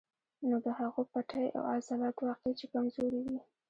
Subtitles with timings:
[0.49, 3.39] نو د هغو پټې او عضلات واقعي چې کمزوري وي